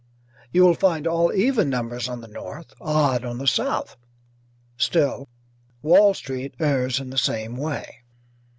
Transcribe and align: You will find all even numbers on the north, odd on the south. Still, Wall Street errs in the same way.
You 0.51 0.63
will 0.63 0.73
find 0.73 1.05
all 1.05 1.31
even 1.31 1.69
numbers 1.69 2.09
on 2.09 2.21
the 2.21 2.27
north, 2.27 2.73
odd 2.81 3.23
on 3.23 3.37
the 3.37 3.45
south. 3.45 3.97
Still, 4.75 5.29
Wall 5.83 6.15
Street 6.15 6.55
errs 6.59 6.99
in 6.99 7.11
the 7.11 7.19
same 7.19 7.55
way. 7.55 8.01